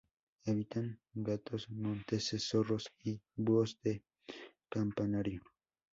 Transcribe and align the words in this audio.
Habitan 0.47 0.87
gatos 1.13 1.69
monteses, 1.69 2.43
zorros 2.47 2.91
y 3.03 3.21
búhos 3.35 3.79
de 3.83 4.03
campanario. 4.67 5.43